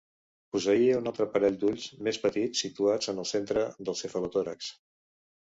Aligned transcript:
Posseïa 0.55 0.95
un 1.01 1.09
altre 1.11 1.27
parell 1.35 1.59
d'ulls 1.63 1.85
més 2.07 2.19
petits 2.23 2.65
situats 2.65 3.13
en 3.15 3.23
el 3.25 3.29
centre 3.35 3.67
del 3.91 4.01
cefalotòrax. 4.03 4.73